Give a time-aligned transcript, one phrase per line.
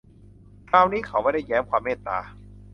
[0.69, 2.17] คราวนี้เขาไม่ได้แย้มความเมตตา